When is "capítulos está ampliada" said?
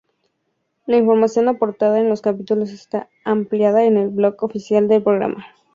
2.23-3.83